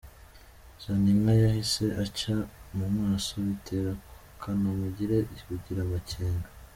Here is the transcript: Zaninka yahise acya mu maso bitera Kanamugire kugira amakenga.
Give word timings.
Zaninka 0.83 1.31
yahise 1.43 1.85
acya 2.03 2.35
mu 2.77 2.87
maso 2.97 3.31
bitera 3.47 3.91
Kanamugire 4.41 5.17
kugira 5.47 5.79
amakenga. 5.83 6.47